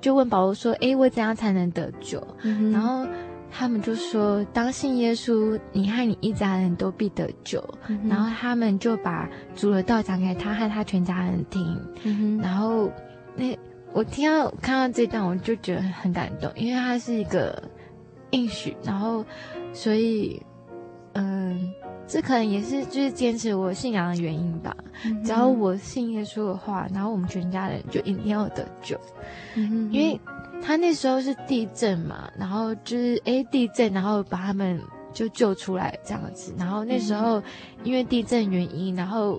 [0.00, 2.26] 就问保罗说，诶，我怎样才能得救？
[2.42, 3.06] 嗯、然后。
[3.58, 7.62] 他们就说：“当信耶稣，你和你一家人都必得救。
[7.88, 11.80] 嗯”然后他们就把主的道讲给他和他全家人听。
[12.04, 12.90] 嗯、然后
[13.34, 13.58] 那
[13.94, 17.62] 我听到看到这段，我就觉得很感动，因为他是一个
[18.30, 18.76] 应许。
[18.82, 19.24] 然后，
[19.72, 20.42] 所以，
[21.16, 21.72] 嗯，
[22.06, 24.76] 这可能也是就是坚持我信仰的原因吧。
[25.04, 28.98] 嗯、只要我信耶稣的话，然后我们全家人就一定要得救。
[29.54, 30.20] 嗯、因为。
[30.62, 34.80] 他那时候是地震嘛，然后就是哎地震，然后把他们
[35.12, 36.52] 就救出来这样子。
[36.58, 37.42] 然后那时候
[37.84, 39.38] 因为地震原因，然后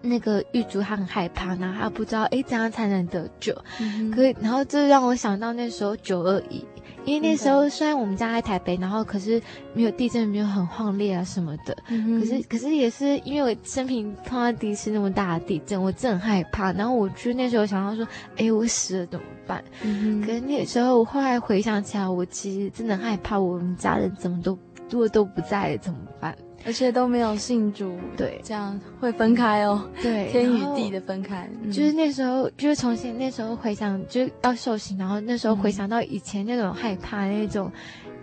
[0.00, 3.54] 那个狱卒他很害怕，然后他不知道哎怎样才能得救。
[3.78, 6.64] 嗯、可以，然后这让我想到那时候九二一。
[7.04, 9.40] 因为那时候虽然我们家在台北，然后可是
[9.74, 11.76] 没有地震，没有很晃烈啊什么的。
[11.88, 16.72] 嗯、可是可是也是因为我生平碰到第一次那么大的地震，我真的很害怕。
[16.72, 19.62] 然后我就那时候想到说，哎，我死了怎么办？
[19.82, 24.58] 嗯、可是那时候我后来回想起来，我其实真的害怕，我们家人怎么都
[24.90, 26.36] 如果都不在了怎么办？
[26.64, 31.48] 而且都没有信主，对，这样会分开哦，对，天与地的分开。
[31.66, 37.70] 就是那时候，就是重新那时候回想，就是要受刑，然后那时候回想到以前那种害怕、那种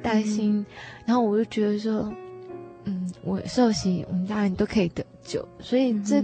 [0.02, 0.66] 担心，
[1.06, 2.12] 然后我就觉得说，
[2.86, 6.24] 嗯，我受刑，我们家人都可以得救，所以这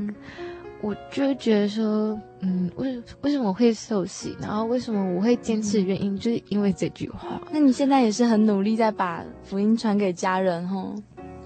[0.82, 7.41] 我就觉得说，嗯，为为什么我会受洗，然后为什么我会坚持的原因，就是因为这句话。
[7.51, 10.93] 那你现在也是很努力在把福音传给家人，吼？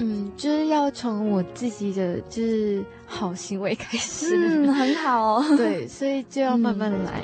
[0.02, 7.22] 嗯，就是要从我自己的就是好行为开始，嗯， 很好哦，对，所以就要慢慢来。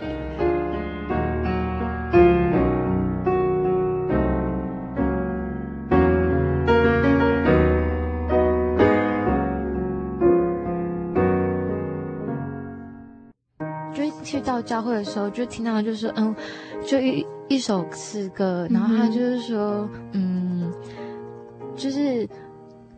[13.59, 16.36] 嗯，就去到教会的时候，就听到就是嗯，
[16.86, 20.69] 就一一首诗歌，然后他就是说，嗯，
[21.73, 22.28] 就是。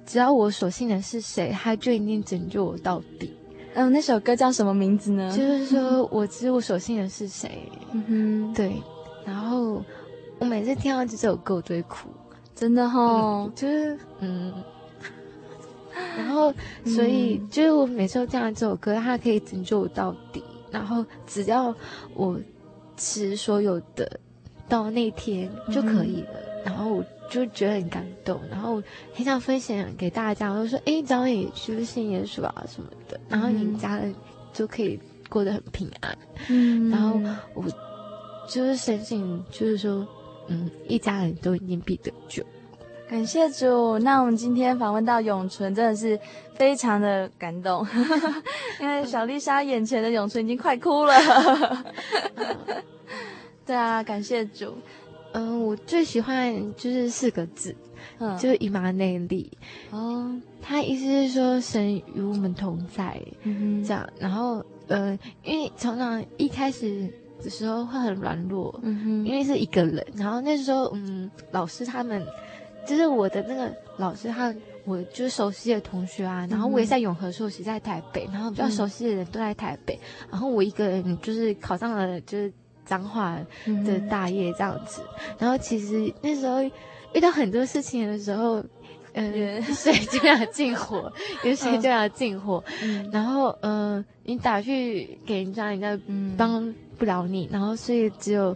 [0.08, 3.32] 只要我所信的是谁，他就一定拯救我到底。
[3.76, 5.30] 嗯，那首歌叫什么名字呢？
[5.38, 7.70] 就是说我知我所信的是谁。
[7.92, 8.72] 嗯哼，对。
[9.26, 9.84] 然后
[10.40, 12.10] 我每次听到这首歌，我都会哭，
[12.56, 14.54] 真的哈、哦嗯，就是嗯。
[16.16, 16.54] 然后，
[16.86, 20.44] 所以、嗯、就是我每次都听到这首歌，它可以拯救我到底。
[20.72, 21.74] 然后只要
[22.14, 22.40] 我
[22.96, 24.20] 持所有的
[24.70, 26.30] 到那天就可以了。
[26.34, 28.82] 嗯、然后我就觉得很感动，然后
[29.14, 30.50] 很想分享给大家。
[30.50, 34.14] 我就说：“哎，早点是不是信耶稣啊什么的？”然后你们家人
[34.54, 35.00] 就可以
[35.30, 36.18] 过得很平安。
[36.50, 36.90] 嗯。
[36.90, 37.20] 然后
[37.54, 37.64] 我
[38.48, 40.08] 就是相信，就是说，
[40.48, 42.44] 嗯，一家人都一定必得救。
[43.10, 43.98] 感谢主。
[44.00, 46.20] 那我们今天访问到永淳，真的是
[46.56, 47.86] 非常的感动，
[48.82, 51.14] 因为小丽莎眼前的永淳已经快哭了。
[53.66, 54.76] 对啊，感谢主。
[55.38, 57.76] 嗯，我最喜欢就是四个字，
[58.20, 59.52] 嗯，就是姨妈内力。
[59.92, 64.10] 哦，他意思是说神与我们同在，嗯哼，这样。
[64.20, 67.08] 然后，呃，因为常常一开始
[67.44, 70.06] 的时候会很软弱，嗯哼，因为是一个人。
[70.16, 72.26] 然后那时候，嗯，老师他们。
[72.88, 82.50] 就是我的那个老师，他我就是熟悉的同学啊，然后我也在永和硕习在台北，然后比较熟悉的人都在台北，嗯、然后我一个人就是考上了就是
[82.88, 83.38] 彰化
[83.86, 86.64] 的大业这样子，嗯、然后其实那时候
[87.14, 88.64] 遇到很多事情的时候，
[89.14, 91.12] 嗯、呃， 水就要进火，
[91.44, 96.00] 有水就要进火，嗯、然后嗯、呃，你打去给人家，人家
[96.38, 98.56] 帮不了你，然后所以只有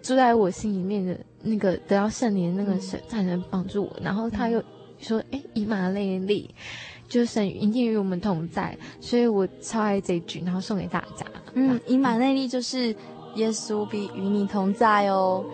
[0.00, 1.18] 住在我心里面的。
[1.44, 4.62] 那个得到圣灵的那个神才能帮助我，嗯、然后他又
[5.00, 6.48] 说：“哎、嗯，以马内利，
[7.08, 11.26] 就是神一定与我们同在。”所以我超爱这一句，然后送给大家。
[11.54, 12.94] 嗯，以马内利就是
[13.34, 15.44] 耶稣必与你同在哦。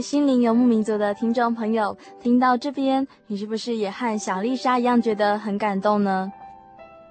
[0.00, 6.32] 心灵游牧民族的听众朋友，听到这边，你是不是也和小丽莎一样觉得很感动呢？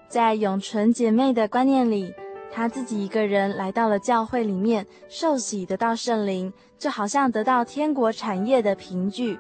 [0.08, 2.14] 在永纯姐妹的观念里，
[2.52, 9.40] 她自己一个人来到了教会里面受洗，得到圣灵，就好像得到天国产业的凭据。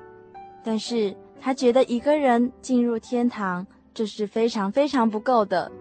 [0.63, 5.71] 但是她觉得一个人进入天堂，这是非常非常不够的。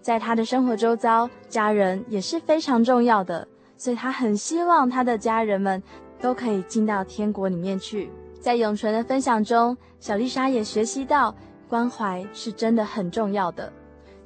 [0.00, 3.46] 在她的生活周遭，家人也是非常重要的，
[3.76, 5.82] 所以她很希望她的家人们。
[6.20, 8.10] 都可以进到天国里面去。
[8.40, 11.34] 在永纯的分享中，小丽莎也学习到
[11.68, 13.72] 关怀是真的很重要的。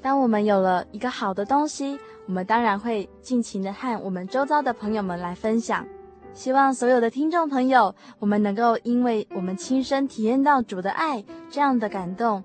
[0.03, 5.87] 当我们有了一个好的东西，我们当然会尽情的和我们周遭的朋友们来分享。
[6.33, 12.45] 希望所有的听众朋友，我们能够因为我们亲身体验到主的爱这样的感动，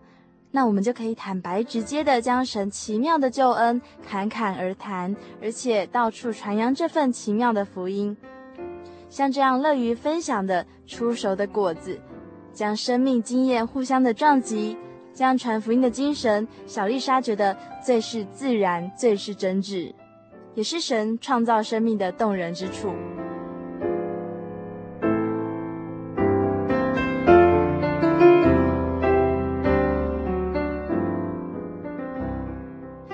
[0.51, 8.15] 那我们就可以坦白直接的将神奇妙的救恩侃侃而谈，而且到处传扬这份奇妙的福音。
[9.15, 11.97] 像这样乐于分享的初熟的果子，
[12.51, 14.77] 将生命经验互相的撞击，
[15.13, 19.93] 将传福音的精神，小丽莎觉得最是自然，最是真挚，
[20.53, 22.91] 也是神创造生命的动人之处。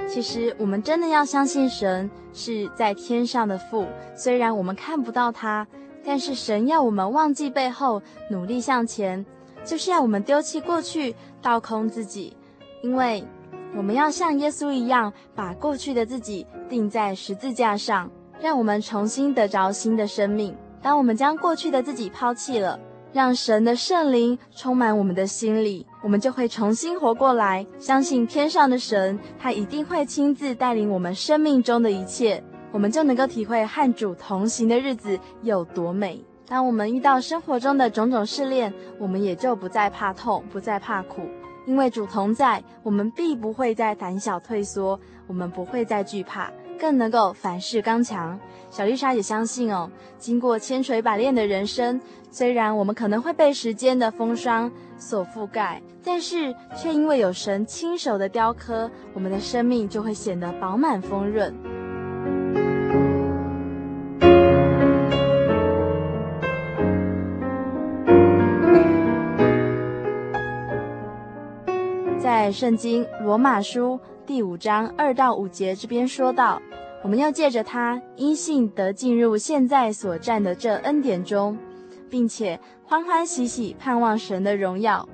[0.07, 3.85] 其实，我们真的要相信神是在天上的父，
[4.15, 5.67] 虽然我们看不到他。
[6.03, 9.25] 但是神要我们忘记背后，努力向前，
[9.63, 12.35] 就是要我们丢弃过去，倒空自己，
[12.83, 13.23] 因为
[13.75, 20.55] 我们要像耶稣一样，把过去的自己钉在十字架上，让我们重新得着新的生命。
[20.81, 22.79] 当我们将过去的自己抛弃了，
[23.13, 32.43] 让神的圣灵充满我们的心里，我们就会重新活过来，相信天上的神，他一定会亲自带领我们生命中的一切。
[32.71, 36.23] 我们就能够体会和主同行的日子有多美。
[36.47, 41.21] 当我们遇到生活中的种种试炼，我们也就不再怕痛，不再怕苦，
[41.65, 48.37] 因为主同在，我们必不会再胆小退缩，我们不会再惧怕，更能够凡事刚强。
[48.69, 51.99] 小丽莎也相信哦，经过千锤百炼的人生，
[52.29, 61.53] 虽然我们可能会被时间的风霜所覆盖，但是却因为有神亲手的雕刻，我们的生命就会显得饱满丰润。
[72.51, 76.61] 圣经罗马书第五章二到五节这边说道：
[77.01, 81.57] 我们要借着他因信得进入现在所占的这恩典中，
[82.09, 85.07] 并且欢欢喜喜盼望神的荣耀。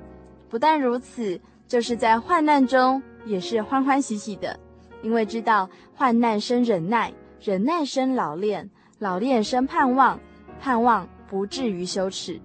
[0.48, 4.58] 不但如此，就是在患难中也是欢欢喜喜的，
[5.02, 8.68] 因为知道患难生忍耐，忍耐生老练，
[8.98, 10.18] 老练生盼望，
[10.60, 12.40] 盼望不至于羞耻。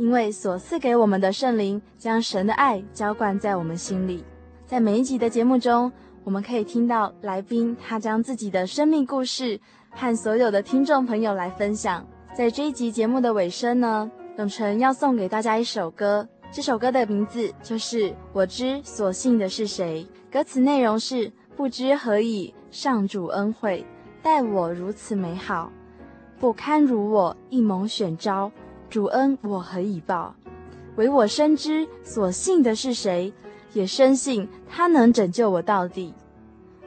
[0.00, 4.24] 因为所赐给我们的圣灵将神的爱浇灌在我们心里。
[4.64, 5.92] 在每一集的节目中，
[6.24, 12.02] 我们可以听到来宾他将自己的生命故事和所有的听众朋友来分享。
[12.34, 20.08] 在这一集节目的尾声呢，永成要送给大家一首歌，这首歌的名字就是《我知所信的是谁》。
[20.32, 23.84] 歌词内容是：不知何以上主恩惠
[24.22, 25.70] 待我如此美好，
[26.38, 28.50] 不堪如我一蒙选召，
[28.90, 30.34] 主恩我何以报？
[30.96, 33.32] 唯我深知所信的是谁。
[33.72, 36.12] 也深信他能拯救我到底，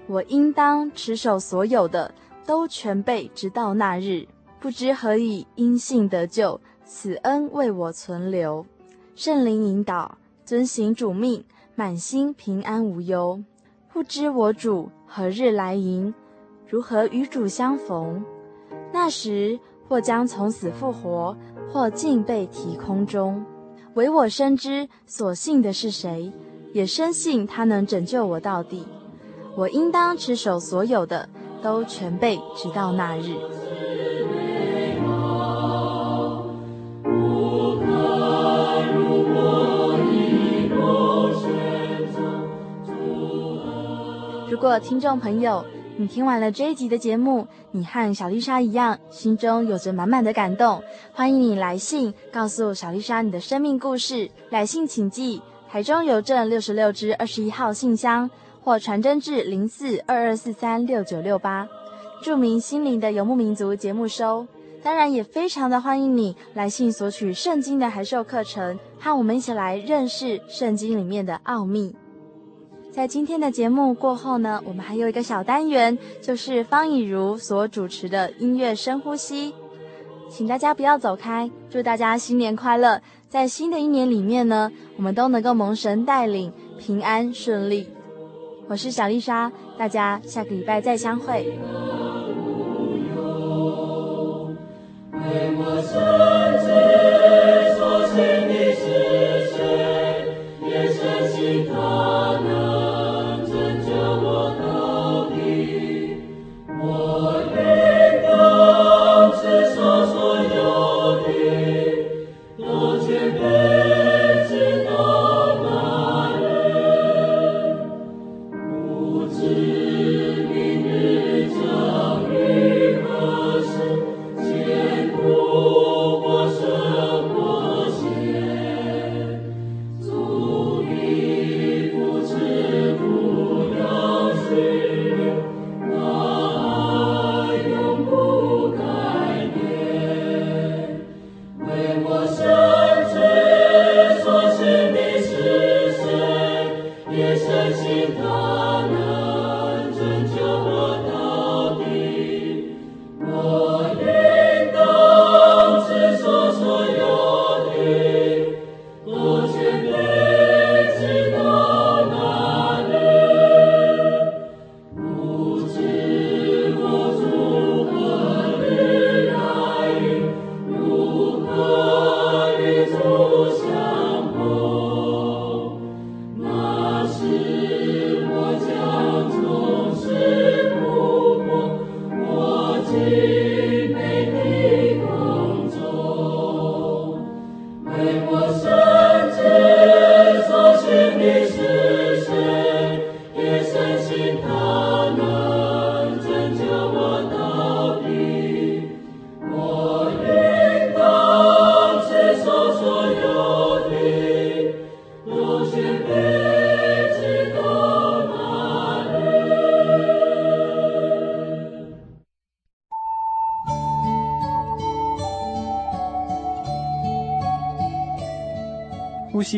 [0.05, 2.13] 我应当持守所有的，
[2.45, 4.27] 都全备，直到那日。
[4.59, 8.65] 不知何以因信得救，此恩为我存留。
[9.15, 13.41] 圣灵引导，遵行主命，满心平安无忧。
[13.93, 16.13] 不知我主何日来迎，
[16.67, 18.21] 如何与主相逢？
[18.91, 21.37] 那时或将从死复活，
[21.73, 23.43] 或尽被提空中。
[23.95, 26.31] 唯我深知所信的是谁。
[26.73, 28.83] 也深信他能拯救我到底，
[29.55, 31.29] 我应当持守所有的，
[31.61, 33.35] 都全备，直到那日。
[44.49, 45.63] 如果听众朋友，
[45.95, 50.81] 你听完了这一集的节目，你和小丽莎一样，心中有着满满的感动，
[51.13, 54.29] 欢迎你来信告诉小丽莎你的生命故事。
[54.49, 55.39] 来信请寄。
[55.69, 58.29] 台中邮政六十六支二十一号信箱，
[58.63, 61.67] 或传真至零四二二四三六九六八，
[62.23, 64.47] 著名心灵的游牧民族节目收。
[64.81, 71.95] 当然，也非常的欢迎你来信索取圣经的函授课程，和我们一起来认识圣经里面的奥秘。
[72.93, 79.51] 在今天的节目过后呢，我们还有一个小单元，就是方以如所主持的音乐深呼吸，
[80.29, 83.01] 请大家不要走开，祝大家新年快乐。
[83.27, 87.87] 在新的一年里面呢，我们都能够蒙神带领，平安顺利。
[88.67, 91.51] 我是小丽莎，大家下个礼拜再相会。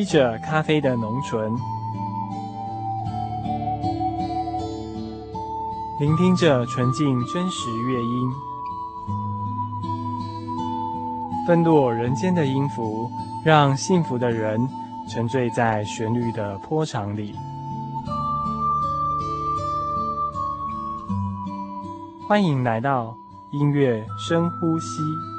[0.06, 1.52] 着咖啡的浓醇，
[6.00, 8.32] 聆听着纯净真实乐音，
[11.48, 13.10] 分落人间的音符，
[13.44, 14.60] 让幸福的人
[15.10, 17.36] 沉醉在旋律的波长里。
[22.28, 23.16] 欢迎来到
[23.52, 25.35] 音乐深呼吸。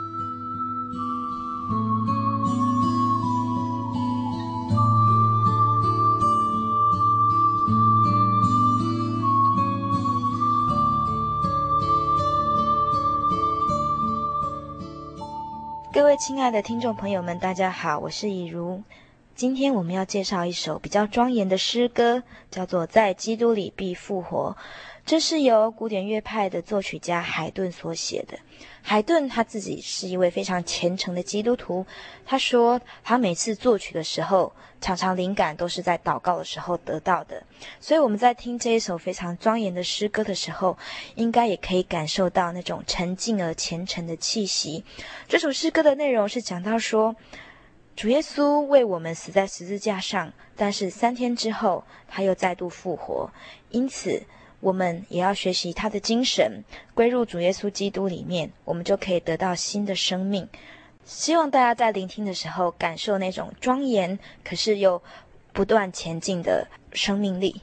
[16.19, 18.83] 亲爱的听众朋友们，大家好，我是以如。
[19.35, 24.57] 今天我们要介绍一首比较庄严的诗歌，叫做《在基督里必复活》。
[25.07, 28.37] 这是由古典乐派的作曲家海顿所写的。
[28.83, 31.87] 海顿他自己是一位非常虔诚的基督徒。
[32.25, 37.41] 他说，他每次作曲的时候，常常灵感都是在祷告的时候得到的。
[37.79, 40.77] 所以我们在听这一首非常庄严的诗歌的时候，
[41.15, 44.85] 应该也可以感受到那种沉静而虔诚的气息。
[45.29, 47.15] 这首诗歌的内容是讲到说，
[47.95, 53.31] 主耶稣为我们死在十字架上，但是三天之后他又再度复活，
[53.71, 54.21] 因此
[54.67, 60.49] 我们也要学习他的精神，归入主耶稣基督里面，我们就可以得到新的生命。
[61.05, 65.01] 希望大家在聆听的时候，感受那种庄严，可是又
[65.53, 67.63] 不断前进的生命力。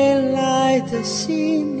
[0.89, 1.80] 的心。